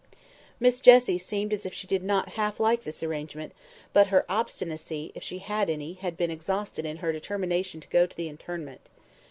Miss 0.59 0.79
Jessie 0.79 1.19
seemed 1.19 1.53
as 1.53 1.63
if 1.63 1.75
she 1.75 1.85
did 1.85 2.01
not 2.01 2.29
half 2.29 2.59
like 2.59 2.85
this 2.85 3.03
arrangement; 3.03 3.51
but 3.93 4.07
her 4.07 4.25
obstinacy, 4.27 5.11
if 5.13 5.21
she 5.21 5.37
had 5.37 5.69
any, 5.69 5.93
had 5.93 6.17
been 6.17 6.31
exhausted 6.31 6.87
in 6.87 6.97
her 7.05 7.13
determination 7.13 7.79
to 7.81 7.87
go 7.87 8.07
to 8.07 8.17
the 8.17 8.27
interment. 8.27 8.89